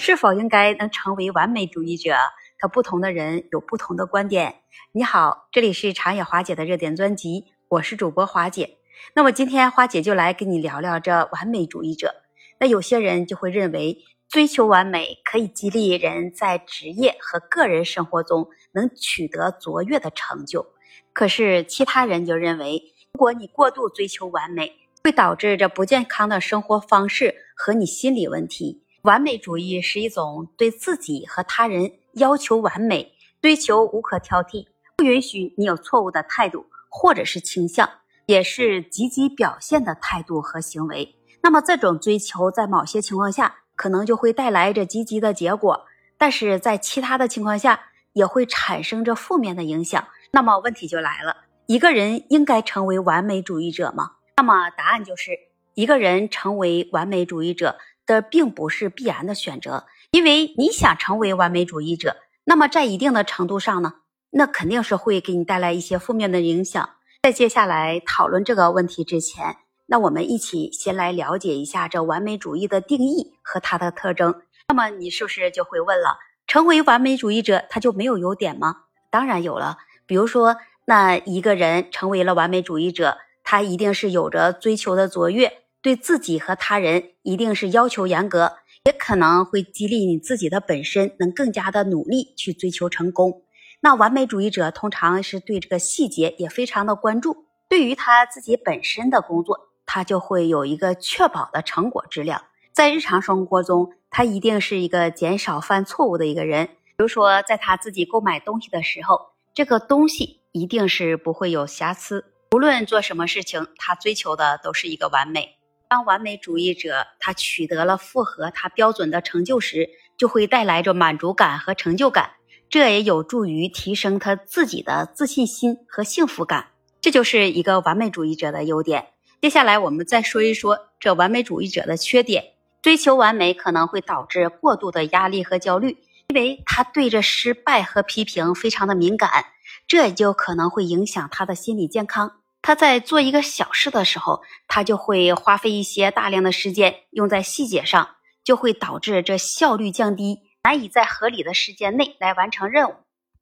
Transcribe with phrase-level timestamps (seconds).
[0.00, 2.14] 是否应该能成为完美主义者？
[2.60, 4.62] 和不同的人有不同的观点。
[4.92, 8.78] 你好，这里是长野华姐的热点专辑，我是主播华姐。
[9.14, 12.14] 那么今天花姐就来跟你聊聊这完美主义者。
[12.58, 13.98] 那有些人就会认为
[14.28, 20.66] 追求完美可以激励人在职业和个人生活中能取得卓越的成就，
[21.12, 24.72] 可是其他人就认为，如果你过度追求完美，
[25.04, 28.82] 会导致这不健康的生活方式和你心理问题。
[29.02, 34.66] 完美主义是一种对自己和他人要求完美、追求无可挑剔、
[34.96, 37.88] 不允许你有错误的态度或者是倾向，
[38.26, 41.14] 也是积极表现的态度和行为。
[41.42, 45.86] 那么，这种追求在某些情况下可能就会带来着积极的结果，
[46.18, 47.80] 但是在其他的情况下
[48.12, 50.08] 也会产生着负面的影响。
[50.32, 54.12] 那么，问题就来了：一个人应该成为完美主义者吗？
[54.36, 55.30] 那么，答案就是，
[55.74, 57.78] 一个人成为完美主义者。
[58.08, 63.92] 的并不是必然的选择，因为你想成为完美主义者，那么在一定的程度上呢，
[64.30, 66.90] 那肯定是会给你带来一些负面的影响。
[67.22, 74.40] 在接下来讨论这个问题之前，那我们一起先来了解一下这完美主义的定义和它的特征。
[74.68, 78.76] 那么你是不是就会问了，成为完美主义者他就没有优点吗？
[79.10, 85.52] 当然有了，比如说，那一个人成为了完美主义者，他一定是有着追求的卓越。
[85.80, 88.52] 对自己和他人一定是要求严格，
[88.84, 93.42] 也可能会激励你自己的本身能更加的努力去追求成功。
[93.80, 102.42] 那完美主义者通常是对这个细节也非常的关注，对于他自己本身的工作，他就会有一个确保的成果质量。
[102.72, 106.66] 在日常生活中，他一定是一个减少犯错误的一个人。
[106.66, 109.20] 比如说，在他自己购买东西的时候，
[109.54, 112.24] 这个东西一定是不会有瑕疵。
[112.52, 115.57] 无论做什么事情，他追求的都是一个完美。
[115.88, 122.32] 当完美主义者他取得了符合他标准的成就时，就会带来着满足感和成就感，
[122.68, 126.66] 这也有助于提升他自己的自信心和幸福感。
[127.00, 129.08] 这就是一个完美主义者的优点。
[129.40, 132.44] 接下来我们再说一说这完美主义者的缺点。
[132.80, 135.98] 追求完美可能会导致过度的压力和焦虑，
[136.28, 139.46] 因为他对着失败和批评非常的敏感，
[139.88, 142.37] 这也就可能会影响他的心理健康。
[142.60, 152.94] 他在做一个小事的时候，他就会花费一些大量的时间用在细节上，就会导致这效率降低，难以在合理的时间内来完成任务。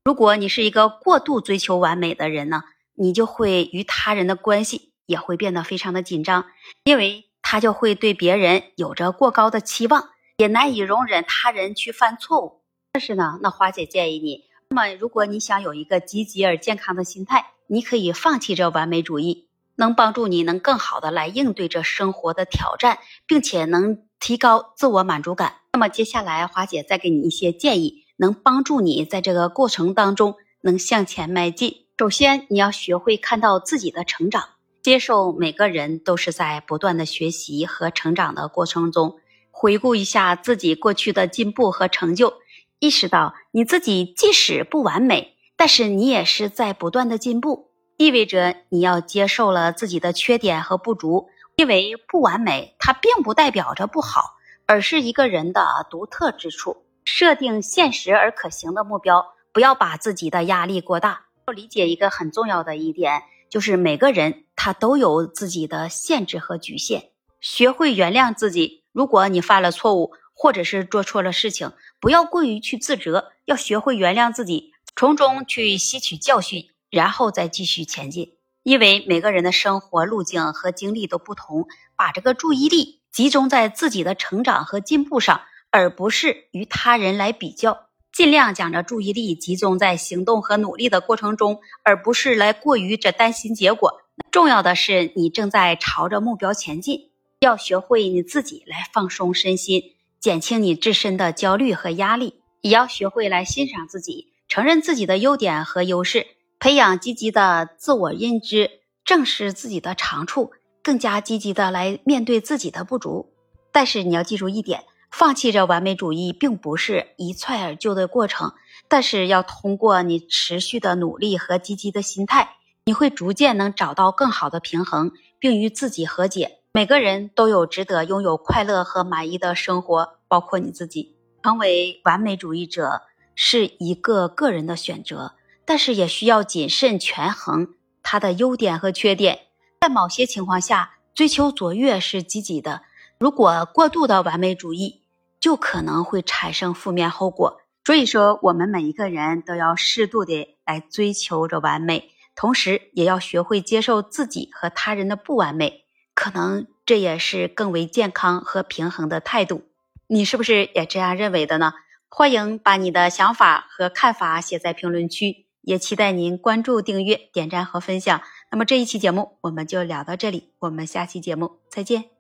[0.04, 2.62] 如果你是一个过度追求完美的人呢，
[2.94, 6.46] 你就会与他人的关系也会变得非常的紧张，
[6.84, 12.62] 因为他就会对别人有着过高的期望，也难以容忍他人去犯错误。
[12.92, 17.52] 但是呢，那花姐建议你，那么如果你想有一个积极而健康的心态。
[17.68, 25.56] 你可以放弃这完美主义，能帮助你能更好的来应对这生活的挑战，并且能提高自我满足感。
[25.72, 31.86] 那么接下来，华姐再给你一些建议，能帮助你在这个过程当中能向前迈进。
[31.98, 34.48] 首先，你要学会看到自己的成长，
[34.82, 39.18] 接受每个人都是在不断的学习和成长的过程中，
[39.50, 42.34] 回顾一下自己过去的进步和成就，
[42.78, 45.35] 意识到你自己即使不完美。
[45.56, 54.36] 但是你也是在不断的进步，意味着你要接受了自己的缺点和不足，因为不完美它并不代表着不好，
[54.66, 56.84] 而是一个人的独特之处。
[57.04, 61.26] 设定现实而可行的目标，不要把自己的压力过大。
[61.46, 68.82] 要理解一个很重要的一点，就是每个人他都有自己的限制和局限，学会原谅自己。
[68.92, 74.72] 如果你犯了错误，或者是做错了事情，不要过于去自责，要学会原谅自己。
[74.98, 78.32] 从中去吸取教训，然后再继续前进。
[78.62, 87.88] 因为每个人的生活路径和经历都不同，把这个注意力集中在自己的成长和进步上，而不是与他人来比较。
[88.10, 94.00] 尽量将这注意力集中在行动和努力的过程中，而不是来过于这担心结果。
[94.30, 97.10] 重要的是，你正在朝着目标前进。
[97.40, 104.32] 要学会你自己来放松身心，减轻你自身的焦虑和压力，也要学会来欣赏自己。
[104.48, 106.26] 承认自己的优点和优势，
[106.60, 108.70] 培养积极的自我认知，
[109.04, 110.52] 正视自己的长处，
[110.82, 113.32] 更加积极的来面对自己的不足。
[113.72, 118.52] 但是你要记住一点，放弃这完美主义并不是一踹而就的过程，
[118.88, 126.60] 但是要通过你持续的努力和积极的心态，你会逐渐能找到更好的平衡，并与自己和解。
[126.72, 131.16] 每个人都有值得拥有快乐和满意的生活，包括你自己。
[131.42, 133.02] 成为完美主义者。
[133.36, 139.42] 是一个个人的选择，但是也需要谨慎权衡它的优点和缺点。
[139.82, 142.80] 在某些情况下，追求卓越是积极的；
[143.18, 145.02] 如果过度的完美主义，
[145.38, 147.60] 就可能会产生负面后果。
[147.84, 155.84] 所以说，我们每一个人都要适度的来追求着完美，同时也要学会接受自己和他人的不完美。
[156.14, 159.62] 可能这也是更为健康和平衡的态度。
[160.06, 161.74] 你是不是也这样认为的呢？
[162.18, 168.22] 欢迎把你的想法和看法写在评论区，也期待您关注、订阅、点赞和分享。
[168.50, 172.15] 那么这一期节目我们就聊到这里，我们下期节目再见。